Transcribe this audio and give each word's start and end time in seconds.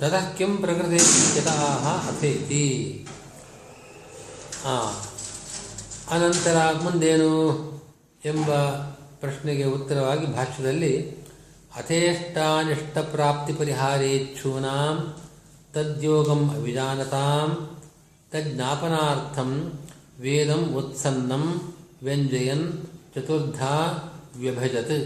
ತತಃ 0.00 0.26
ಕಿಂ 0.36 0.52
ಪ್ರಕೃತಿ 0.56 1.00
ಯತಃ 1.36 1.60
ಅಥೇತಿ 2.08 2.64
ಆ, 4.66 4.74
ಅನಂತರ 6.10 6.58
ಮುಂದೇನು 6.82 7.32
ಎಂಬ 8.22 8.48
ಪ್ರಶ್ನೆಗೆ 9.20 9.64
ಉತ್ತರವಾಗಿ 9.68 10.26
ಭಾಷ್ಯದಲ್ಲಿ 10.32 10.92
ಅಥೇಷ್ಟಾನಿಷ್ಟ 11.76 12.98
ಪ್ರಾಪ್ತಿ 13.12 13.52
ಪರಿಹಾರೇಚ್ಛೂನಾಂ 13.52 14.96
ತದ್ಯೋಗಂ 15.74 16.42
ಅವಿಜಾನತಾಂ 16.54 17.50
ತಜ್ಞಾಪನಾರ್ಥಂ 18.32 19.50
ವೇದಂ 20.20 20.62
ಉತ್ಸನ್ನಂ 20.74 21.44
ವ್ಯಂಜಯನ್ 22.02 22.66
ಚತುರ್ಧಾ 23.14 23.74
ವ್ಯಭಜತ್ 24.36 24.96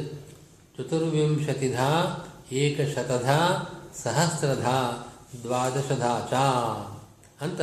ಚತುರ್ವಿಂಶತಿಧಾ 0.77 1.91
ಏಕಶತಧಾ 2.53 3.39
ಸಹಸ್ರಧಾ 3.97 5.07
ದ್ವಾದಶಧ 5.43 6.05
ಚ 6.31 6.35
ಅಂತ 7.41 7.61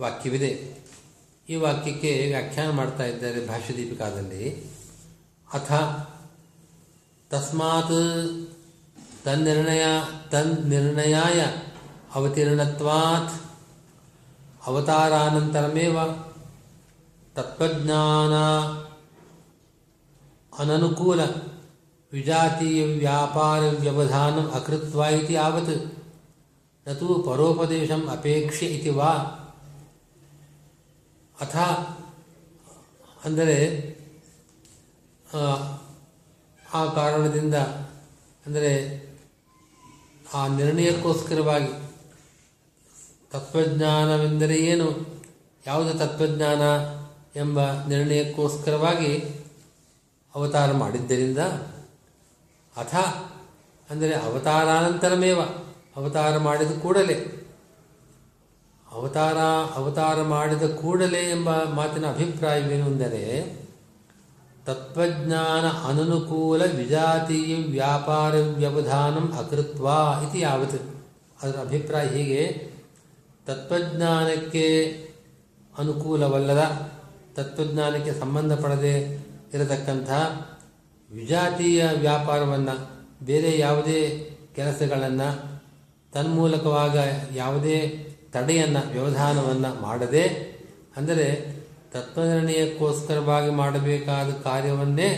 ವಾಕ್ಯವಿದೆ. 0.00 0.82
ಈ 1.48 1.54
ವಾಕ್ಯಕ್ಕೆ 1.54 2.26
ವ್ಯಾಖ್ಯಾನ 2.28 2.70
ಮಾಡ್ತಾ 2.70 3.04
ಇದ್ದಾರೆ 3.04 3.46
ಭಾಷ್ಯದೀಪಿಕಾದಲ್ಲಿ. 3.48 4.70
ಅಥ 5.54 5.72
ತಸ್ಮಾತ್ 7.30 8.48
ತನ್ನಿರ್ಣಯ 9.24 9.84
ತನ್ನಿರ್ಣಯಾಯ 10.30 11.40
ಅವತೀರ್ಣತ್ವಾತ್ 12.14 13.42
ಅವತಾರಾನಂತರಮೇವ 14.66 15.98
ತತ್ವಜ್ಞಾನ 17.34 18.34
ಅನನುಕೂಲ 20.58 21.20
ವಿಜಾತೀಯ 22.12 22.84
ವ್ಯಾಪಾರ 22.98 23.60
ವ್ಯವಧಾನಂ 23.80 24.50
ಅಕೃತ್ವ 24.50 25.04
ಇತಿ 25.22 25.36
ನತು 26.86 27.22
ಪರೋಪದೇಶಂ 27.26 28.08
ಅಪೇಕ್ಷೆ 28.08 28.66
ಇತಿ 28.66 28.90
ವಾ 28.90 29.12
ಅಥ 31.40 31.56
ಅಂದರೆ 33.24 33.56
ಆ 36.74 36.84
ಕಾರಣದಿಂದ 36.94 37.54
ಅಂದರೆ 38.46 38.70
ಆ 40.34 40.48
ನಿರ್ಣಯಕ್ಕೋಸ್ಕರವಾಗಿ 40.48 41.72
ತತ್ವಜ್ಞಾನವೆಂದರೆ 43.32 44.56
ಏನು? 44.56 44.88
ಯಾವುದು 45.66 45.98
ತತ್ವಜ್ಞಾನ 45.98 46.62
ಎಂಬ 47.38 47.60
ನಿರ್ಣಯಕ್ಕೋಸ್ಕರವಾಗಿ 47.88 49.18
ಅವತಾರ 50.34 50.72
ಮಾಡಿದ್ದರಿಂದ 50.72 51.38
ಅಥ 52.76 52.94
ಅಂದರೆ 53.90 54.14
ಅವತಾರಾನಂತರಮೇವ, 54.14 55.40
ಅವತಾರ 55.96 56.38
ಮಾಡಿದ 56.38 56.72
ಕೂಡಲೇ. 56.82 57.16
ಅವತಾರ 58.92 59.38
ಅವತಾರ 59.74 60.22
ಮಾಡಿದ 60.22 60.64
ಕೂಡಲೇ 60.74 61.22
ಎಂಬ 61.30 61.50
ಮಾತಿನ 61.50 62.06
ಅಭಿಪ್ರಾಯವೇನು 62.06 62.86
ಅಂದರೆ, 62.86 63.22
ತತ್ವಜ್ಞಾನ 64.66 65.64
ಅನನುಕೂಲ 65.88 66.62
ವಿಜಾತೀಯ 66.64 67.52
ವ್ಯಾಪಾರ 67.70 68.34
ವ್ಯವಧಾನಂ 68.56 69.26
ಅಕೃತ್ವ 69.38 69.86
ಇತಿ 70.26 70.40
ಯಾವತ್ತು 70.40 70.78
ಅದರ 71.42 71.56
ಅಭಿಪ್ರಾಯ 71.60 72.06
ಹೀಗೆ, 72.06 72.42
ತತ್ವಜ್ಞಾನಕ್ಕೆ 73.46 74.66
ಅನುಕೂಲವಲ್ಲದ, 75.78 76.62
ತತ್ವಜ್ಞಾನಕ್ಕೆ 77.34 78.12
ಸಂಬಂಧಪಡದೆ 78.20 78.94
ಇರತಕ್ಕಂಥ 79.54 80.10
ವಿಜಾತೀಯ 81.12 81.82
ವ್ಯಾಪಾರವನ್ನು, 81.98 82.76
ಬೇರೆ 83.24 83.50
ಯಾವುದೇ 83.58 84.00
ಕೆಲಸಗಳನ್ನು 84.56 85.28
ತನ್ಮೂಲಕವಾಗ 86.12 86.96
ಯಾವುದೇ 87.34 87.78
ತಡೆಯನ್ನು, 88.32 88.82
ವ್ಯವಧಾನವನ್ನು 88.92 89.70
ಮಾಡದೆ, 89.82 90.24
ಅಂದರೆ 90.96 91.26
ತತ್ವನಿರ್ಣಯಕ್ಕೋಸ್ಕರವಾಗಿ 91.92 93.50
ಮಾಡಬೇಕಾದ 93.50 94.28
ಕಾರ್ಯವನ್ನೇ 94.44 95.08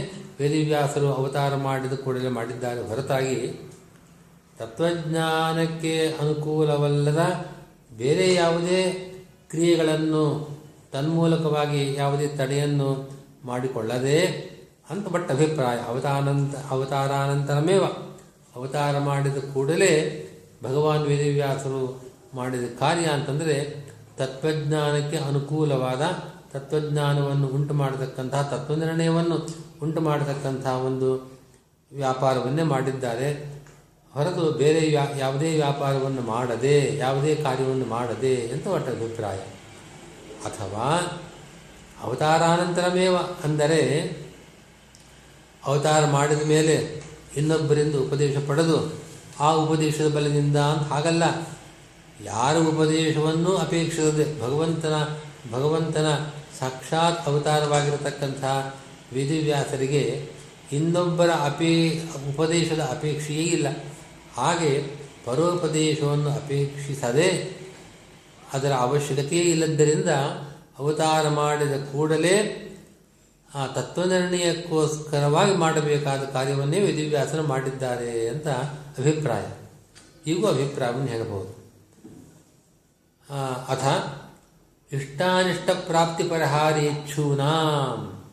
ವೇದಿವ್ಯಾಸರು 0.41 1.09
ಅವತಾರ 1.13 1.55
ಮಾಡಿದ 1.67 1.93
ಕೂಡಲೇ 1.93 2.29
ಮಾಡಿದ್ದಾರೆ. 2.29 2.81
ಹೊರತಾಗಿ 2.89 3.39
ತತ್ವಜ್ಞಾನಕ್ಕೆ 4.59 5.95
ಅನುಕೂಲವಲ್ಲದ 6.23 7.23
ಬೇರೆ 7.99 8.27
ಯಾವುದೇ 8.35 8.81
ಕ್ರಿಯೆಗಳನ್ನು 9.51 10.25
ತನ್ಮೂಲಕವಾಗಿ 10.93 11.83
ಯಾವುದೇ 11.95 12.27
ತಡೆಯನ್ನು 12.27 12.91
ಮಾಡಿಕೊಳ್ಳದೆ 13.45 14.19
ಅಂತ 14.91 15.09
ಬಟ್ 15.09 15.31
ಅಭಿಪ್ರಾಯ 15.31 15.77
ಅವತಾನಂತ, 15.89 16.55
ಅವತಾರಾನಂತರಮೇವ. 16.71 17.85
ಅವತಾರ 18.57 18.99
ಮಾಡಿದ 18.99 19.39
ಕೂಡಲೇ 19.55 19.93
ಭಗವಾನ್ 20.65 21.07
ವೇದವ್ಯಾಸರು 21.07 21.83
ಮಾಡಿದ 22.35 22.67
ಕಾರ್ಯ 22.79 23.07
ಅಂತಂದರೆ 23.07 23.57
ತತ್ವಜ್ಞಾನಕ್ಕೆ 24.19 25.17
ಅನುಕೂಲವಾದ 25.17 26.03
ತತ್ವಜ್ಞಾನವನ್ನು 26.53 27.47
ಉಂಟು 27.47 27.75
ಮಾಡತಕ್ಕಂತಹ 27.75 28.43
ತತ್ವನಿರ್ಣಯವನ್ನು 28.43 29.37
ಉಂಟು 29.83 30.01
ಮಾಡತಕ್ಕಂತಹ 30.01 30.75
ಒಂದು 30.87 31.09
ವ್ಯಾಪಾರವನ್ನೇ 31.93 32.63
ಮಾಡಿದ್ದಾರೆ. 32.63 33.29
ಹೊರತು 34.15 34.45
ಬೇರೆ 34.53 34.93
ಯಾವುದೇ 34.93 35.49
ವ್ಯಾಪಾರವನ್ನು 35.55 36.23
ಮಾಡದೆ, 36.23 36.97
ಯಾವುದೇ 36.97 37.35
ಕಾರ್ಯವನ್ನು 37.35 37.87
ಮಾಡದೆ 37.87 38.35
ಅಂತ 38.53 38.67
ಒಟ್ಟ 38.67 38.89
ಅಭಿಪ್ರಾಯ. 38.89 39.39
ಅಥವಾ 40.45 40.87
ಅವತಾರಾನಂತರಮೇವ 42.03 43.17
ಅಂದರೆ 43.45 43.81
ಅವತಾರ 45.67 46.07
ಮಾಡಿದ 46.07 46.43
ಮೇಲೆ 46.49 47.03
ಇನ್ನೊಬ್ಬರಿಂದ 47.37 47.95
ಉಪದೇಶ 47.95 48.37
ಪಡೆದು 48.49 48.93
ಆ 49.41 49.53
ಉಪದೇಶದ 49.53 50.09
ಬಲದಿಂದ 50.15 50.57
ಅಂತ 50.57 50.93
ಹಾಗಲ್ಲ. 50.93 51.23
ಯಾರ 52.25 52.57
ಉಪದೇಶವನ್ನು 52.57 53.57
ಅಪೇಕ್ಷಿಸದೆ 53.57 54.41
ಭಗವಂತನ 54.41 54.95
ಭಗವಂತನ 55.53 56.07
ಸಾಕ್ಷಾತ್ 56.61 57.29
ಅವತಾರವಾಗಿರತಕ್ಕಂಥ 57.29 58.45
ವೇದವ್ಯಾಸರಿಗೆ 59.13 60.31
ಇನ್ನೊಬ್ಬರ 60.73 61.31
ಅಪೇ, 61.31 62.03
ಉಪದೇಶದ 62.35 62.81
ಅಪೇಕ್ಷೆಯೇ 62.81 63.43
ಇಲ್ಲ. 63.43 63.67
ಹಾಗೆ 64.37 65.05
ಪರೋಪದೇಶವನ್ನು 65.25 66.31
ಅಪೇಕ್ಷಿಸದೆ 66.31 67.57
ಅದರ 68.53 68.73
ಅವಶ್ಯಕತೆಯೇ 68.73 69.43
ಇಲ್ಲದ್ದರಿಂದ 69.43 70.09
ಅವತಾರ 70.79 71.29
ಮಾಡಿದ 71.29 71.73
ಕೂಡಲೇ 71.93 72.35
ಆ 73.55 73.67
ತತ್ವನಿರ್ಣಯಕ್ಕೋಸ್ಕರವಾಗಿ 73.67 75.57
ಮಾಡಬೇಕಾದ 75.57 76.21
ಕಾರ್ಯವನ್ನೇ 76.21 76.81
ವೇದವ್ಯಾಸರು 76.81 77.43
ಮಾಡಿದ್ದಾರೆ 77.43 78.29
ಅಂತ 78.29 78.47
ಅಭಿಪ್ರಾಯ. 78.99 79.43
ಈಗೂ 80.27 80.47
ಅಭಿಪ್ರಾಯವನ್ನು 80.47 81.07
ಹೇಳಬಹುದು. 81.07 81.65
ಅಥ, 83.69 83.85
ಇಷ್ಟಾನಿಷ್ಟ 84.93 85.71
ಪ್ರಾಪ್ತಿ 85.71 86.25
ಪರಿಹಾರೇಚ್ಛೂನಾಂ. 86.25 88.25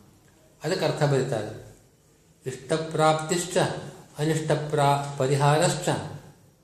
ಅದಕ್ಕೆ 0.64 0.84
ಅರ್ಥ 0.84 1.02
ಬರೀತಾರೆ. 1.02 1.76
ಇಷ್ಟಪ್ರಾಪ್ತಿಶ್ಚ 2.46 3.56
ಅನಿಷ್ಟ 4.18 4.52
ಪ್ರಾ 4.52 5.14
ಪರಿಹಾರಶ್ಚ, 5.18 5.88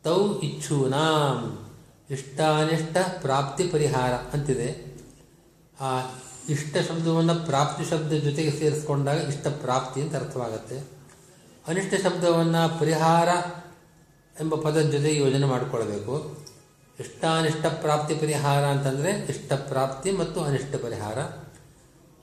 ತೌ 0.05 0.39
ಇಚ್ಛೂನಾಂ. 0.39 1.69
ಇಷ್ಟಾನಿಷ್ಟ 2.11 2.97
ಪ್ರಾಪ್ತಿ 3.21 3.69
ಪರಿಹಾರ 3.69 4.13
ಅಂತಿದೆ. 4.13 4.99
ಆ 5.81 6.01
ಇಷ್ಟ 6.49 6.77
ಶಬ್ದವನ್ನು 6.89 7.47
ಪ್ರಾಪ್ತಿ 7.47 7.85
ಶಬ್ದ 7.85 8.13
ಜೊತೆಗೆ 8.13 8.51
ಸೇರಿಸ್ಕೊಂಡಾಗ 8.51 9.17
ಇಷ್ಟ 9.17 9.47
ಪ್ರಾಪ್ತಿ 9.47 10.01
ಅಂತ 10.01 10.17
ಅರ್ಥವಾಗುತ್ತೆ. 10.17 10.81
ಅನಿಷ್ಟ 11.69 11.95
ಶಬ್ದವನ್ನು 12.03 12.81
ಪರಿಹಾರ 12.81 13.29
ಎಂಬ 14.41 14.55
ಪದದ 14.55 14.81
ಜೊತೆ 14.81 15.17
ಯೋಜನೆ 15.17 15.47
ಮಾಡಿಕೊಳ್ಬೇಕು. 15.47 16.39
ಇಷ್ಟಾನಿಷ್ಟ 17.01 17.67
ಪ್ರಾಪ್ತಿ 17.67 18.15
ಪರಿಹಾರ 18.15 18.65
ಅಂತಂದರೆ 18.65 19.11
ಇಷ್ಟ 19.11 19.53
ಪ್ರಾಪ್ತಿ 19.53 20.13
ಮತ್ತು 20.13 20.41
ಅನಿಷ್ಟ 20.41 20.75
ಪರಿಹಾರ. 20.83 21.19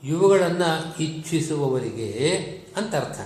ಇವುಗಳನ್ನು 0.06 1.04
ಇಚ್ಛಿಸುವವರಿಗೆ 1.04 2.40
ಅಂತ 2.78 2.96
ಅರ್ಥ. 2.96 3.20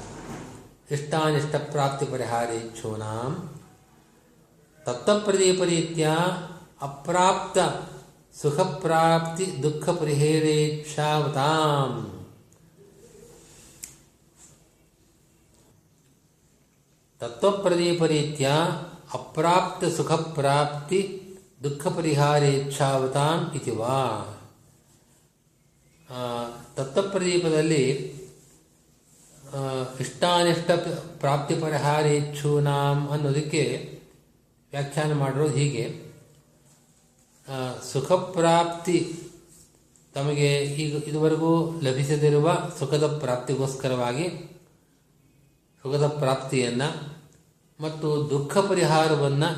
ಇಷ್ಟಾನಿಷ್ಟ 0.92 1.56
ಪ್ರಾಪ್ತಿ 1.56 2.06
ಪರಿಹಾರ 2.06 2.46
ಇಚ್ಛೂನಾಂ. 2.46 3.60
ತತ್ವಪ್ರದೀಪರೀತ್ಯ 4.86 6.10
ಅಪ್ರಾಪ್ತ 6.82 7.58
ಸುಖಪ್ರಾಪ್ತಿ 8.42 9.64
ದುಃಖ 9.64 9.90
ಪರಿಹೇರೇಕ್ಷಾವತಾಂ. 9.90 12.26
ತತ್ವಪ್ರದೀಪರೀತ್ಯ 17.20 18.52
ಅಪ್ರಾಪ್ತ 19.14 19.86
ಸುಖಪ್ರಾಪ್ತಿ 19.86 21.22
ದುಃಖ 21.64 21.88
ಪರಿಹಾರೇಚ್ಛಾವತಾಂ 21.88 23.52
ಇತಿ 23.56 23.72
ವಾ. 23.72 24.36
ತತ್ವಪ್ರದೀಪದಲ್ಲಿ 26.76 28.14
ಇಷ್ಟಾನಿಷ್ಟ 30.00 30.72
ಪ್ರಾಪ್ತಿ 31.20 31.56
ಪರಿಹಾರೇಚ್ಛೂನಾಂ 31.56 33.10
ಅನ್ನೋದಕ್ಕೆ 33.10 33.94
ವ್ಯಾಖ್ಯಾನ 34.72 35.14
ಮಾಡಿರೋದು 35.14 35.54
ಹೀಗೆ. 35.54 36.09
ಆ, 37.50 37.58
ಸುಖಪ್ರಾಪ್ತಿ 37.84 38.98
ತಮಗೆ 40.14 40.50
ಈಗ 40.64 41.04
ಇದುವರೆಗೂ 41.04 41.52
ಲಭಿಸದಿರುವ 41.82 42.48
ಸುಖದ 42.80 43.18
ಪ್ರಾಪ್ತಿಗೋಸ್ಕರವಾಗಿ 43.20 44.26
ಸುಖದ 45.84 46.08
ಪ್ರಾಪ್ತಿಯನ್ನು 46.08 46.90
ಮತ್ತು 47.80 48.30
ದುಃಖ 48.30 48.58
ಪರಿಹಾರವನ್ನು 48.58 49.50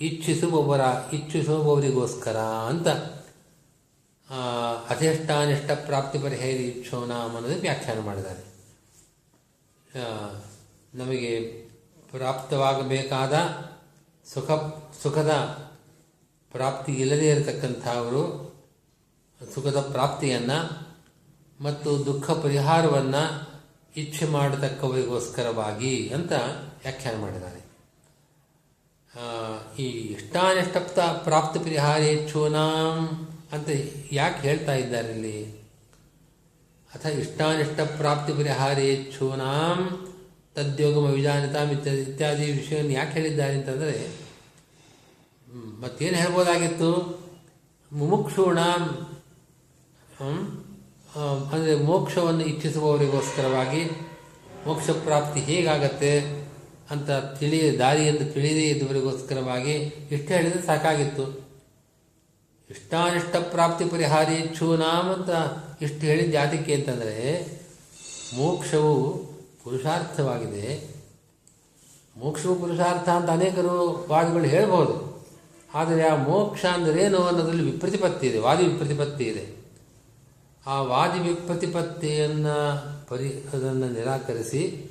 ಇಚ್ಛಿಸುವವರ 0.00 0.80
ಇಚ್ಛಿಸುವವರಿಗೋಸ್ಕರ 1.12 2.36
ಅಂತ 2.68 2.88
ಆ, 4.28 4.38
ಅಧಿಷ್ಠಾನಿಷ್ಠ 4.90 5.70
ಪ್ರಾಪ್ತಿ 5.86 6.18
ಪರಿಹಾರ 6.18 6.48
ಇಚ್ಛೋಣ 6.66 7.12
ಅನ್ನೋದು 7.24 7.60
ವ್ಯಾಖ್ಯಾನ 7.60 8.00
ಮಾಡಿದ್ದಾರೆ. 8.00 8.42
ನಮಗೆ 10.94 11.30
ಪ್ರಾಪ್ತವಾಗಬೇಕಾದ 12.10 13.34
ಸುಖ 14.26 14.50
ಸುಖದ 15.02 15.32
ಪ್ರಾಪ್ತಿ 16.52 16.92
ಇಲ್ಲದೇ 16.92 17.30
ಇರತಕ್ಕಂಥವರು 17.30 18.22
ಸುಖದ 19.40 19.80
ಪ್ರಾಪ್ತಿಯನ್ನು 19.92 20.58
ಮತ್ತು 21.60 21.90
ದುಃಖ 22.06 22.30
ಪರಿಹಾರವನ್ನು 22.30 23.22
ಇಚ್ಛೆ 23.96 24.26
ಮಾಡತಕ್ಕವರಿಗೋಸ್ಕರವಾಗಿ 24.26 25.94
ಅಂತ 26.08 26.32
ವ್ಯಾಖ್ಯಾನ 26.82 27.16
ಮಾಡಿದ್ದಾರೆ. 27.20 27.60
ಈ 29.78 29.86
ಇಷ್ಟಾನಿಷ್ಟಪ್ತ 30.16 30.98
ಪ್ರಾಪ್ತಿ 31.24 31.58
ಪರಿಹಾರೇಚ್ಛೂನಾಂ 31.58 32.98
ಅಂತ 33.52 33.68
ಯಾಕೆ 34.12 34.40
ಹೇಳ್ತಾ 34.48 34.74
ಇದ್ದಾರೆ 34.74 35.10
ಇಲ್ಲಿ? 35.12 35.38
ಅಥ 36.94 37.06
ಇಷ್ಟಾನಿಷ್ಟ 37.06 37.80
ಪ್ರಾಪ್ತಿ 37.96 38.32
ಪರಿಹಾರೇಚ್ಛೂನಾಂ 38.32 39.80
ತದ್ಯೋಗಮ 40.54 41.06
ವಿಜಾನಿತಾಂ 41.10 41.68
ಇತ್ಯಾದಿ 41.70 42.02
ಇತ್ಯಾದಿ 42.02 42.52
ವಿಷಯವನ್ನು 42.52 42.92
ಯಾಕೆ 42.92 43.12
ಹೇಳಿದ್ದಾರೆ 43.12 43.54
ಅಂತಂದರೆ 43.54 43.96
ಮತ್ತೇನು 45.52 46.16
ಹೇಳ್ಬೋದಾಗಿತ್ತು? 46.16 46.90
ಮುಮುಕ್ಷೂಣ 47.92 48.58
ಅಂದರೆ 51.52 51.74
ಮೋಕ್ಷವನ್ನು 51.84 52.44
ಇಚ್ಛಿಸುವವರಿಗೋಸ್ಕರವಾಗಿ 52.44 53.84
ಮೋಕ್ಷ 54.66 54.90
ಪ್ರಾಪ್ತಿ 54.90 55.40
ಹೇಗಾಗತ್ತೆ 55.40 56.12
ಅಂತ 56.90 57.10
ತಿಳಿ, 57.10 57.78
ದಾರಿಯನ್ನು 57.78 58.32
ತಿಳಿದೇ 58.32 58.64
ಇದ್ದವರಿಗೋಸ್ಕರವಾಗಿ 58.68 59.74
ಇಷ್ಟು 60.10 60.34
ಹೇಳಿದರೆ 60.34 60.62
ಸಾಕಾಗಿತ್ತು. 60.66 61.50
ಇಷ್ಟಾನಿಷ್ಟ 62.70 63.36
ಪ್ರಾಪ್ತಿ 63.36 63.84
ಪರಿಹಾರಿ 63.84 64.34
ಇಚ್ಛೂನಾಮ್ 64.34 65.08
ಅಂತ 65.08 65.30
ಇಷ್ಟು 65.82 65.98
ಹೇಳಿದ 65.98 66.34
ಯಾತಕ್ಕೆ 66.34 66.74
ಅಂತಂದರೆ, 66.74 67.18
ಮೋಕ್ಷವು 68.36 68.94
ಪುರುಷಾರ್ಥವಾಗಿದೆ. 69.64 70.66
ಮೋಕ್ಷವು 72.16 72.54
ಪುರುಷಾರ್ಥ 72.54 73.08
ಅಂತ 73.08 73.30
ಅನೇಕರು 73.30 74.06
ವಾದಗಳು 74.08 74.44
ಹೇಳ್ಬೋದು. 74.44 75.09
ಆದರೆ 75.74 76.08
ಆ 76.08 76.16
ಮೋಕ್ಷ 76.16 76.64
ಅಂದರೇನು 76.66 77.18
ಅನ್ನೋದ್ರಲ್ಲಿ 77.22 77.70
ವಿಪ್ರತಿಪತ್ತಿ 77.70 78.26
ಇದೆ, 78.26 78.38
ವಾದಿ 78.38 78.64
ವಿಪ್ರತಿಪತ್ತಿ 78.64 79.24
ಇದೆ. 79.24 79.44
ಆ 80.66 80.82
ವಾದಿ 80.82 81.18
ವಿಪ್ರತಿಪತ್ತಿಯನ್ನು 81.20 82.56
ಪರಿ, 83.08 83.44
ಅದನ್ನು 83.52 83.88
ನಿರಾಕರಿಸಿ 83.92 84.90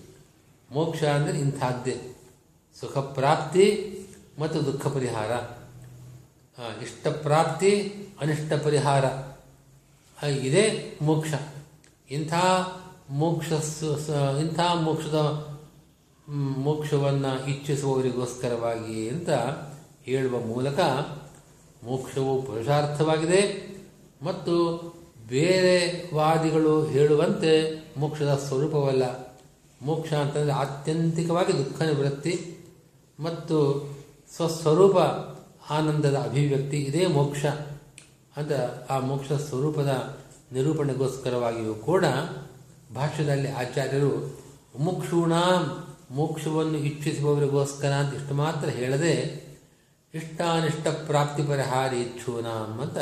ಮೋಕ್ಷ 0.71 1.03
ಅಂದರೆ 1.03 1.39
ಇಂಥದ್ದೇ. 1.39 2.15
ಸುಖ 2.79 2.97
ಪ್ರಾಪ್ತಿ 2.97 3.67
ಮತ್ತು 4.39 4.65
ದುಃಖ 4.65 4.87
ಪರಿಹಾರ. 4.87 5.31
ಇಷ್ಟ 6.83 7.07
ಪ್ರಾಪ್ತಿ, 7.07 7.93
ಅನಿಷ್ಟ 8.21 8.53
ಪರಿಹಾರ. 8.53 9.05
ಇದೆ 10.25 10.97
ಮೋಕ್ಷ. 11.01 11.33
ಇಂಥ 12.11 12.33
ಮೋಕ್ಷ 13.09 13.51
ಇಂಥ 14.41 14.59
ಮೋಕ್ಷದ 14.59 15.19
ಮೋಕ್ಷವನ್ನು 16.57 17.49
ಇಚ್ಛಿಸುವವರಿಗೋಸ್ಕರವಾಗಿ 17.49 19.09
ಅಂತ 19.09 19.29
ಹೇಳುವ 20.05 20.39
ಮೂಲಕ 20.39 20.79
ಮೋಕ್ಷವು 21.83 22.41
ಪುರುಷಾರ್ಥವಾಗಿದೆ 22.41 23.69
ಮತ್ತು 24.21 24.77
ಬೇರೆ 25.27 26.09
ವಾದಿಗಳು 26.15 26.85
ಹೇಳುವಂತೆ 26.85 27.83
ಮೋಕ್ಷದ 27.97 28.35
ಸ್ವರೂಪವಲ್ಲ. 28.47 29.35
ಮೋಕ್ಷ 29.81 30.13
ಅಂತಂದರೆ 30.13 30.51
ಆತ್ಯಂತಿಕವಾಗಿ 30.51 31.53
ದುಃಖ 31.53 31.81
ನಿವೃತ್ತಿ 31.81 32.57
ಮತ್ತು 33.19 33.57
ಸ್ವಸ್ವರೂಪ 34.35 34.97
ಆನಂದದ 35.71 36.15
ಅಭಿವ್ಯಕ್ತಿ 36.15 36.77
ಇದೇ 36.77 37.05
ಮೋಕ್ಷ. 37.07 37.45
ಅಂತ 38.37 38.51
ಆ 38.89 38.99
ಮೋಕ್ಷ 38.99 39.31
ಸ್ವರೂಪದ 39.31 40.19
ನಿರೂಪಣೆಗೋಸ್ಕರವಾಗಿಯೂ 40.51 41.73
ಕೂಡ 41.73 42.05
ಭಾಷ್ಯದಲ್ಲಿ 42.95 43.51
ಆಚಾರ್ಯರು 43.51 44.39
ಮುಕ್ಷೂಣ 44.79 45.33
ಮೋಕ್ಷವನ್ನು 46.11 46.77
ಇಚ್ಛಿಸುವವರಿಗೋಸ್ಕರ 46.77 47.87
ಅಂತ 47.87 48.13
ಇಷ್ಟು 48.13 48.33
ಮಾತ್ರ 48.33 48.69
ಹೇಳದೆ 48.69 49.48
ಇಷ್ಟಾನಿಷ್ಟ 50.13 50.88
ಪ್ರಾಪ್ತಿ 50.88 51.44
ಪರಿಹಾರಿ 51.44 52.01
ಇಚ್ಛೂನಾಂ 52.01 52.79
ಅಂತ 52.81 52.97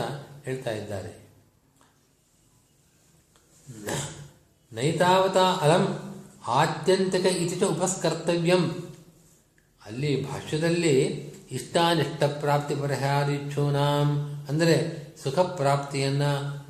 ಹೇಳ್ತಾ 0.45 0.71
ಇದ್ದಾರೆ. 0.71 1.27
ನೈತಾವತ 4.73 5.37
ಅಲಂ 5.37 5.99
ಆತ್ಯಂತಿಕ 6.47 7.25
ಇತಿಚ 7.25 7.63
ಉಪಸ್ಕರ್ತವ್ಯಂ. 7.63 8.93
ಅಲ್ಲಿ 9.85 10.31
ಭಾಷ್ಯದಲ್ಲಿ 10.31 10.99
ಇಷ್ಟಾನಿಷ್ಟ 11.51 12.23
ಪ್ರಾಪ್ತಿ 12.23 12.75
ಪರಿಹಾರಿಚ್ಛೂನಾಂ 12.75 14.09
ಅಂದರೆ 14.49 15.07
ಸುಖ 15.23 15.39
ಪ್ರಾಪ್ತಿಯನ್ನ, 15.39 16.23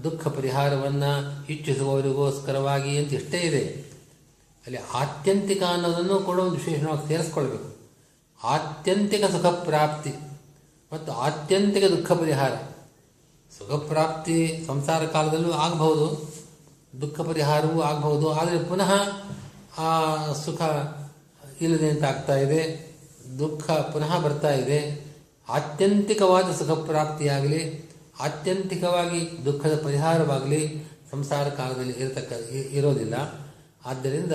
ದುಃಖ 0.03 0.27
ಪರಿಹಾರವನ್ನ 0.27 1.03
ಇಚ್ಛಿಸುವವರಿಗೋಸ್ಕರವಾಗಿ 1.49 2.97
ಅಂತ 2.97 3.13
ಇಷ್ಟೇ 3.13 3.39
ಇದೆ. 3.39 3.63
ಅಲ್ಲಿ 4.65 4.77
ಆತ್ಯಂತಿಕ 4.93 5.63
ಅನ್ನೋದನ್ನು 5.63 6.19
ಕೂಡ 6.19 6.39
ಒಂದು 6.39 6.51
ವಿಶೇಷವಾಗಿ 6.51 7.07
ಸೇರಿಸ್ಕೊಳ್ಬೇಕು. 7.07 7.77
ಆತ್ಯಂತಿಕ 8.43 9.25
ಸುಖ 9.25 9.45
ಪ್ರಾಪ್ತಿ 9.45 10.13
ಮತ್ತು 10.93 11.11
ಆತ್ಯಂತಿಕ 11.11 11.83
ದುಃಖ 11.83 12.11
ಪರಿಹಾರ. 12.11 12.51
ಸುಖಪ್ರಾಪ್ತಿ 13.57 14.63
ಸಂಸಾರ 14.67 15.05
ಕಾಲದಲ್ಲೂ 15.05 15.51
ಆಗಬಹುದು, 15.51 16.33
ದುಃಖ 17.01 17.21
ಪರಿಹಾರವೂ 17.21 17.81
ಆಗಬಹುದು, 17.81 18.31
ಆದರೆ 18.31 18.63
ಪುನಃ 18.63 18.91
ಆ 19.79 19.89
ಸುಖ 20.33 20.61
ಇಲ್ಲದೆ 21.61 22.07
ಆಗ್ತಾ 22.07 22.35
ಇದೆ, 22.35 22.61
ದುಃಖ 23.39 23.71
ಪುನಃ 23.71 24.19
ಬರ್ತಾ 24.19 24.51
ಇದೆ. 24.53 25.07
ಆತ್ಯಂತಿಕವಾದ 25.49 26.55
ಸುಖಪ್ರಾಪ್ತಿಯಾಗಲಿ, 26.55 27.89
ಆತ್ಯಂತಿಕವಾಗಿ 28.19 29.45
ದುಃಖದ 29.45 29.83
ಪರಿಹಾರವಾಗಲಿ 29.83 30.87
ಸಂಸಾರ 31.11 31.49
ಕಾಲದಲ್ಲಿ 31.49 31.93
ಇರತಕ್ಕ 31.93 32.31
ಇರೋದಿಲ್ಲ. 32.71 33.15
ಆದ್ದರಿಂದ 33.85 34.31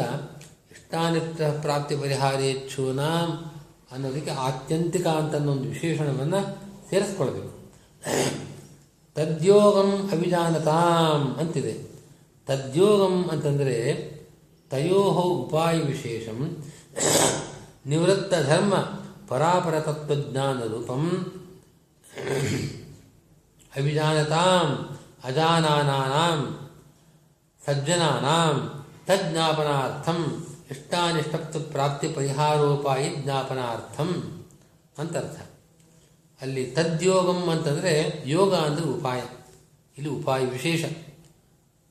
ಇಷ್ಟಾನಿಷ್ಟ 0.73 1.43
ಪ್ರಾಪ್ತಿ 1.43 1.97
ಪರಿಹಾರೇಚ್ಛೂನಾಂ 1.97 3.52
ಅನ್ನೋದಕ್ಕೆ 3.93 4.31
ಆತ್ಯಂತಿಕ 4.31 5.07
ಒಂದು 5.07 5.69
ವಿಶೇಷಣವನ್ನು 5.69 6.41
ಸೇರಿಸ್ಕೊಳ್ಬೇಕು. 6.91 7.51
ತದ್ಯೋಗಂ 9.15 9.91
ಅಭಿಜಾನತಾಂ 10.13 11.37
ಅಂತಿದೆ. 11.41 11.75
ತದ್ಯೋಗಂ 12.47 13.29
ಅಂತಂದರೆ 13.33 13.77
ತಯೋ 14.71 15.03
ಉಪಾಯ 15.43 15.77
ವಿಶೇಷಂ, 15.81 16.39
ನಿವೃತ್ತ 17.87 18.35
ಧರ್ಮ 18.49 18.75
ಪರಾಪರ 19.29 19.81
ತತ್ವಜ್ಞಾನ 19.81 20.59
ರೂಪಂ 20.65 21.05
ಅಭಿಜಾನತಾಂ 23.77 24.69
ಅಜಾನಾನಾಂ 25.25 26.39
ಸಜ್ಜನಾನಾಂ, 27.67 28.57
ತಜ್ಞಾಪನಾರ್ಥಂ. 29.07 30.21
ಇಷ್ಟಾನಿಷ್ಟ 30.73 31.35
ಪ್ರಾಪ್ತಿ 31.57 32.09
ಪರಿಹಾರೋಪಾಯಿ 32.09 33.17
ಜ್ಞಾಪನಾರ್ಥಂ 33.17 34.43
ಅಂತರ್ಥ. 34.99 35.51
ಅಲ್ಲಿ 36.43 36.67
ತದ್ಯೋಗಂ 36.67 37.49
ಅಂತಂದರೆ 37.51 38.23
ಯೋಗ 38.27 38.55
ಅಂದರೆ 38.55 38.85
ಉಪಾಯ. 38.85 39.23
ಇಲ್ಲಿ 39.99 40.09
ಉಪಾಯ 40.09 40.45
ವಿಶೇಷ. 40.45 40.85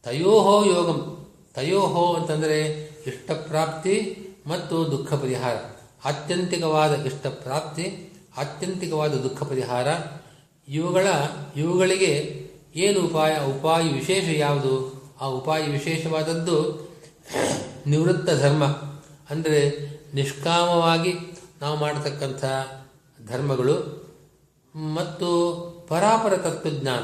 ತಯೋಹೋ 0.03 0.65
ಯೋಗಂ. 0.65 1.25
ತಯೋಹೋ 1.55 2.13
ಅಂತಂದರೆ 2.13 2.71
ಇಷ್ಟಪ್ರಾಪ್ತಿ 3.07 4.17
ಮತ್ತು 4.47 4.91
ದುಃಖ 4.91 5.13
ಪರಿಹಾರ. 5.13 5.55
ಆತ್ಯಂತಿಕವಾದ 6.05 7.05
ಇಷ್ಟಪ್ರಾಪ್ತಿ, 7.05 8.13
ಆತ್ಯಂತಿಕವಾದ 8.37 9.13
ದುಃಖ 9.13 9.43
ಪರಿಹಾರ. 9.43 9.87
ಇವುಗಳ, 10.67 11.07
ಇವುಗಳಿಗೆ 11.55 12.47
ಏನು 12.75 13.01
ಉಪಾಯ? 13.01 13.31
ಉಪಾಯ 13.31 13.83
ವಿಶೇಷ 13.83 14.23
ಯಾವುದು? 14.29 15.01
ಆ 15.21 15.25
ಉಪಾಯ 15.25 15.61
ವಿಶೇಷವಾದದ್ದು 15.61 16.90
ನಿವೃತ್ತ 17.87 18.29
ಧರ್ಮ 18.29 18.63
ಅಂದರೆ 19.29 19.91
ನಿಷ್ಕಾಮವಾಗಿ 20.13 21.13
ನಾವು 21.61 21.77
ಮಾಡತಕ್ಕಂಥ 21.77 22.45
ಧರ್ಮಗಳು 23.31 24.01
ಮತ್ತು 24.75 25.27
ಪರಾಪರ 25.89 26.37
ತತ್ವಜ್ಞಾನ. 26.37 27.03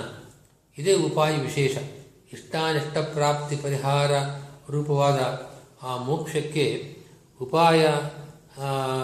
ಇದೇ 0.82 0.94
ಉಪಾಯ 0.94 1.38
ವಿಶೇಷ. 1.38 1.78
ಇಷ್ಟಾನಿಷ್ಟ 2.34 2.98
ಪ್ರಾಪ್ತಿ 2.98 3.56
ಪರಿಹಾರ 3.56 4.12
ರೂಪವಾದ 4.72 5.20
ಆ 5.84 5.98
ಮೋಕ್ಷಕ್ಕೆ 5.98 6.98
ಉಪಾಯ 7.42 7.86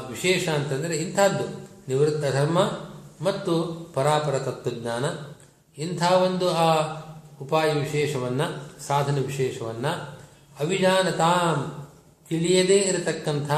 ವಿಶೇಷ 0.09 0.49
ಅಂತಂದರೆ 0.49 0.97
ಇಂಥದ್ದು. 0.97 1.43
ನಿವೃತ್ತ 1.87 2.25
ಧರ್ಮ 2.25 2.59
ಮತ್ತು 3.21 3.63
ಪರಾಪರ 3.93 4.39
ತತ್ವಜ್ಞಾನ. 4.39 5.05
ಇಂಥ 5.81 6.03
ಒಂದು 6.11 6.51
ಆ 6.51 6.83
ಉಪಾಯ 7.41 7.73
ವಿಶೇಷವನ್ನು, 7.73 8.47
ಸಾಧನ 8.87 9.15
ವಿಶೇಷವನ್ನು 9.15 10.22
ಅವಿಜಾನತಾಂ 10.59 11.87
ತಿಳಿಯದೇ 12.29 12.77
ಇರತಕ್ಕಂಥ 12.77 13.51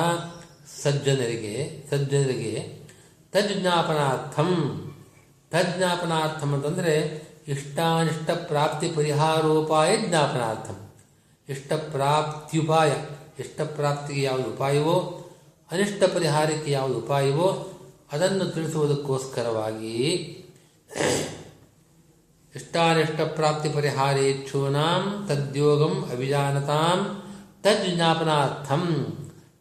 ಸಜ್ಜನರಿಗೆ 0.84 1.84
ಸಜ್ಜನರಿಗೆ 1.90 2.86
ತಜ್ಞಾಪನಾರ್ಥಂ. 3.32 4.52
ತಜ್ಞಾಪನಾರ್ಥಂ 5.52 6.54
ಅಂತಂದರೆ 6.54 6.96
ಇಷ್ಟಾನಿಷ್ಟ 7.48 8.30
ಪ್ರಾಪ್ತಿ 8.32 8.88
ಪರಿಹಾರೋಪಾಯ 8.88 9.98
ಜ್ಞಾಪನಾರ್ಥಂ. 9.98 10.92
ಇಷ್ಟ 11.50 11.74
ಪ್ರಾಪ್ತ್ಯುಪಾಯ 11.74 12.92
ಇಷ್ಟ 13.40 13.62
ಪ್ರಾಪ್ತಿಗೆ 13.62 14.22
ಯಾವುದು 14.22 14.50
ಉಪಾಯವೋ, 14.50 15.22
ಅನಿಷ್ಟ 15.72 16.04
ಪರಿಹಾರಕ್ಕೆ 16.04 16.72
ಯಾವುದು 16.72 17.00
ಉಪಾಯವೋ, 17.00 17.72
ಅದನ್ನು 18.12 18.46
ತಿಳಿಸುವುದಕ್ಕೋಸ್ಕರವಾಗಿ 18.46 19.98
ಇಷ್ಟಾನಿಷ್ಟ 22.56 23.20
ಪ್ರಾಪ್ತಿ 23.38 23.70
ಪರಿಹಾರೇಚ್ಛೂನಾಂ 23.70 25.04
ತದ್ಯೋಗಂ 25.28 25.96
ಅಭಿಜಾನತಾಂ 26.14 27.00
ತಜ್ಞಾಪನಾರ್ಥಂ. 27.64 28.84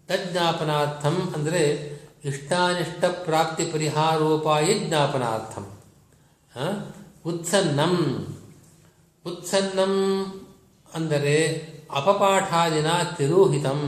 ತಜ್ಞಾಪನಾರ್ಥಂ 0.09 1.17
ಅಂದರೆ 1.37 1.63
ಇಷ್ಟಾನಿಷ್ಟ 2.25 3.05
ಪ್ರಾಪ್ತಿ 3.25 3.65
ಪರಿಹಾರೋಪಾಯ 3.65 4.67
ಜ್ಞಾಪನಾರ್ಥಂ 4.79 5.67
ಉತ್ಸನ್ನಂ. 7.27 7.95
ಉತ್ಸನ್ನಂ 9.25 9.95
ಅಂದರೆ 10.95 11.37
ಅಪಪಾಠಾದಿನ 11.91 12.89
ತಿರೋಹಿತಂ. 13.17 13.81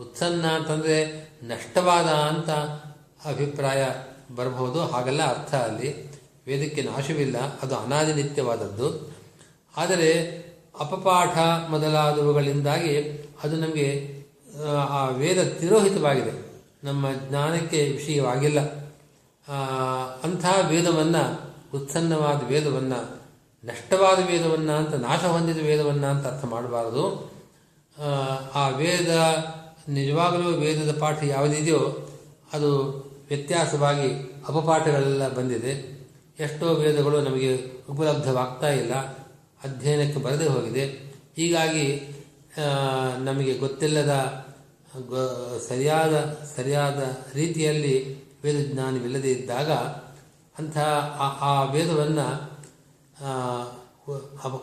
ಉತ್ಸನ್ನ 0.00 0.44
ಅಂತಂದರೆ 0.50 0.96
ನಷ್ಟವಾದ 1.42 2.08
ಅಂತ 2.30 2.50
ಅಭಿಪ್ರಾಯ 3.30 3.82
ಬರಬಹುದು, 4.36 4.80
ಹಾಗೆಲ್ಲ 4.86 5.22
ಅರ್ಥ 5.34 5.52
ಅಲ್ಲಿ. 5.68 5.90
ವೇದಕ್ಕೆ 6.46 6.82
ನಾಶವಿಲ್ಲ 6.82 7.38
ಅದು 7.62 7.76
ಅನಾದಿನಿತ್ಯವಾದದ್ದು 7.76 9.16
ಆದರೆ 9.76 10.42
ಅಪಪಾಠ 10.80 11.38
ಮೊದಲಾದವುಗಳಿಂದಾಗಿ 11.70 12.98
ಅದು 13.44 13.56
ನಮಗೆ 13.56 14.22
ಆ 14.88 15.08
ವೇದ 15.08 15.42
ತಿರೋಹಿತವಾಗಿದೆ. 15.58 16.52
ನಮ್ಮ 16.84 17.06
ಜ್ಞಾನಕ್ಕೆ 17.28 17.84
ವಿಷಯವಾಗಿಲ್ಲ. 17.84 18.60
ಅಂಥ 20.22 20.44
ವೇದವನ್ನು 20.68 21.52
ಉತ್ಸನ್ನವಾದ 21.74 22.46
ವೇದವನ್ನು 22.46 23.22
ನಷ್ಟವಾದ 23.64 24.26
ವೇದವನ್ನು 24.26 24.72
ಅಂತ 24.72 24.94
ನಾಶ 24.94 25.24
ಹೊಂದಿದ 25.24 25.58
ವೇದವನ್ನು 25.58 26.06
ಅಂತ 26.06 26.26
ಅರ್ಥ 26.26 26.44
ಮಾಡಬಾರದು. 26.44 27.32
ಆ, 28.54 28.68
ವೇದ 28.68 29.08
ನಿಜವಾಗಲೂ 29.88 30.50
ವೇದದ 30.50 30.98
ಪಾಠ 30.98 31.24
ಯಾವುದಿದೆಯೋ 31.24 32.08
ಅದು 32.52 32.82
ವ್ಯತ್ಯಾಸವಾಗಿ 33.28 34.14
ಅಪಪಾಠಗಳೆಲ್ಲ 34.48 35.28
ಬಂದಿದೆ. 35.28 35.91
ಎಷ್ಟೋ 36.38 36.74
ವೇದಗಳು 36.74 37.20
ನಮಗೆ 37.20 37.72
ಉಪಲಬ್ಧವಾಗ್ತಾ 37.90 38.68
ಇಲ್ಲ. 38.68 38.94
ಅಧ್ಯಯನಕ್ಕೆ 39.64 40.20
ಬರದೇ 40.20 40.46
ಹೋಗಿದೆ. 40.46 40.84
ಹೀಗಾಗಿ 41.36 42.16
ನಮಗೆ 43.18 43.54
ಗೊತ್ತಿಲ್ಲದ 43.54 44.42
ಸರಿಯಾದ 45.68 46.42
ಸರಿಯಾದ 46.56 47.16
ರೀತಿಯಲ್ಲಿ 47.34 48.22
ವೇದಜ್ಞಾನವಿಲ್ಲದೆ 48.42 49.32
ಇದ್ದಾಗ, 49.32 49.72
ಅಂಥ 50.58 50.78
ಆ- 50.78 51.50
ಆ 51.50 51.72
ವೇದವನ್ನು 51.72 52.52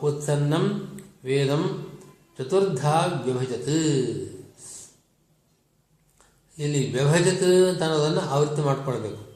ಉತ್ಸನ್ನಂ 0.01 0.99
ವೇದಂ 1.23 1.91
ಚತುರ್ಧ 2.37 2.87
ವ್ಯಭಜತ್. 3.23 3.69
ಇಲ್ಲಿ 6.59 6.93
ವ್ಯಭಜತ್ 6.93 7.43
ಅಂತ 7.43 7.83
ಅನ್ನೋದನ್ನು 7.83 8.19
ಆವೃತ್ತಿ 8.19 8.61
ಮಾಡಿಕೊಳ್ಬೇಕು. 8.61 9.29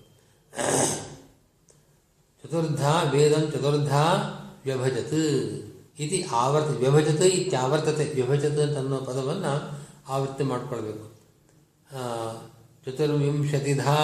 ಚತುರ್ಧ 2.44 2.86
ವೇದಂ 3.12 3.52
ಚತುರ್ಧ 3.52 3.94
ವ್ಯಭಜತ್ 4.66 5.14
ಇತಿ 6.00 6.26
ಆವರ್ತ 6.32 6.68
ವ್ಯಭಜತ್ 6.68 7.22
ಇತ್ಯಾವರ್ತತೆ 7.22 8.14
ವ್ಯಭಜತ್ 8.16 8.60
ಅಂತ 8.60 8.78
ಅನ್ನೋ 8.78 8.98
ಪದವನ್ನು 8.98 9.80
ಆವೃತ್ತಿ 10.10 10.44
ಮಾಡಿಕೊಳ್ಬೇಕು. 10.44 11.14
ಚತುರ್ವಿಂಶತಿಧಾ 12.86 13.96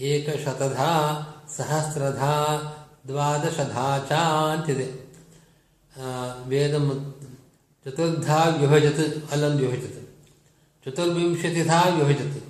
ಏಕಶತಧಾ 0.00 1.20
ಸಹಸ್ರಧಾ 1.56 2.56
ದ್ವಾದಶಧಾ 3.06 3.98
ಚ 4.08 4.12
ಅಂತಿದೆ. 4.12 5.10
ಆ, 5.96 6.34
ವೇದ 6.48 6.74
ಮು- 6.74 7.12
ಚತುರ್ಧಾ 7.84 8.44
ವಿಭಜತ್ 8.44 9.32
ಅಲ್ಲೊಂದು 9.32 9.58
ವಿಭಜತ್ 9.58 10.18
ಚತುರ್ವಿಂಶತಿಧಾ 10.84 11.88
ವಿಭಜತ್ 11.88 12.44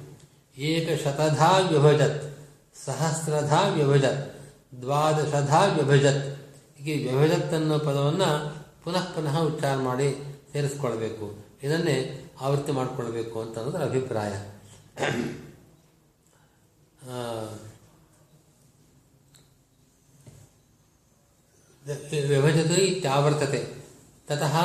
ಏಕಶತಧಾ 0.59 1.59
ವಿಭಜತ್ 1.59 2.39
ಸಹಸ್ರಧಾ 2.85 3.69
ವಿಭಜತ್ 3.69 4.40
ದ್ವಾದಶಧಾ 4.79 5.65
ವ್ಯಭಜತ್ 5.65 6.53
ಹೀಗೆ 6.79 7.13
ವ್ಯಭಜತ್ 7.13 7.55
ಅನ್ನೋ 7.55 7.79
ಪದವನ್ನು 7.79 8.55
ಪುನಃ 8.85 9.13
ಪುನಃ 9.15 9.39
ಉಚ್ಚಾರ 9.39 9.77
ಮಾಡಿ 9.77 10.39
ಸೇರಿಸ್ಕೊಳ್ಬೇಕು. 10.53 11.45
ಇದನ್ನೇ 11.63 12.25
ಆವೃತ್ತಿ 12.41 12.73
ಮಾಡಿಕೊಳ್ಬೇಕು 12.73 13.41
ಅಂತ 13.41 13.59
ಅನ್ನೋದ್ರ 13.59 13.83
ಅಭಿಪ್ರಾಯ. 13.83 14.33
ಆ, 17.09 17.43
ವಿಭಜತೆ 22.29 22.75
ಇತ್ಯಾವರ್ತತೆ 22.75 23.75
ತತಃ 24.29 24.65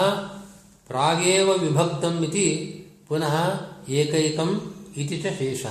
ಪ್ರಾಗೇವ 0.88 1.50
ವಿಭಕ್ತಂ 1.50 2.24
ಇತಿ 2.24 2.46
ಪುನಃ 3.08 3.36
ಏಕೈಕಂ 3.90 4.76
ಇತಿ 4.98 5.22
ಚ 5.22 5.26
ಶೇಷ. 5.38 5.66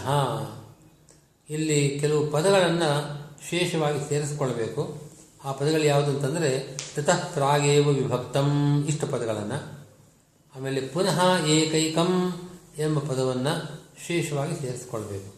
ಇಲ್ಲಿ 1.50 1.98
ಕೆಲವು 2.00 2.26
ಪದಗಳನ್ನು 2.26 3.23
ಶೇಷವಾಗಿ 3.50 4.08
ಸೇರಿಸಿಕೊಳ್ಳಬೇಕು 4.08 5.02
ಆ 5.44 5.52
ಪದಗಳು 5.52 5.84
ಯಾವುದು 5.84 6.10
ಅಂತಂದರೆ 6.10 6.78
ತತಃ 6.96 7.24
ಪ್ರಾಗೇವ 7.32 7.88
ವಿಭಕ್ತಂ 7.88 8.84
ಇಷ್ಟು 8.88 9.06
ಪದಗಳನ್ನು. 9.06 9.78
ಆಮೇಲೆ 10.56 10.80
ಪುನಃ 10.80 11.46
ಏಕೈಕಂ 11.46 12.32
ಎಂಬ 12.78 12.98
ಪದವನ್ನು 12.98 13.82
ಶೇಷವಾಗಿ 14.06 14.54
ಸೇರಿಸಿಕೊಳ್ಬೇಕು. 14.60 15.33